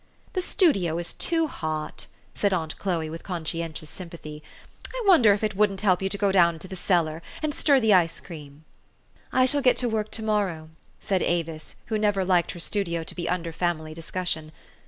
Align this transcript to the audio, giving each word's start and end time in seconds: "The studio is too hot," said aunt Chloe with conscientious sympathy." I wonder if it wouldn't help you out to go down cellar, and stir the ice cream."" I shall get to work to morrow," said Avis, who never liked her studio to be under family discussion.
"The 0.33 0.41
studio 0.41 0.97
is 0.97 1.13
too 1.13 1.45
hot," 1.45 2.07
said 2.33 2.55
aunt 2.55 2.79
Chloe 2.79 3.07
with 3.07 3.21
conscientious 3.21 3.91
sympathy." 3.91 4.41
I 4.95 5.03
wonder 5.05 5.31
if 5.31 5.43
it 5.43 5.55
wouldn't 5.55 5.81
help 5.81 6.01
you 6.01 6.07
out 6.07 6.11
to 6.13 6.17
go 6.17 6.31
down 6.31 6.59
cellar, 6.73 7.21
and 7.43 7.53
stir 7.53 7.79
the 7.79 7.93
ice 7.93 8.19
cream."" 8.19 8.65
I 9.31 9.45
shall 9.45 9.61
get 9.61 9.77
to 9.77 9.87
work 9.87 10.09
to 10.13 10.23
morrow," 10.23 10.71
said 10.99 11.21
Avis, 11.21 11.75
who 11.85 11.99
never 11.99 12.25
liked 12.25 12.53
her 12.53 12.59
studio 12.59 13.03
to 13.03 13.13
be 13.13 13.29
under 13.29 13.53
family 13.53 13.93
discussion. 13.93 14.51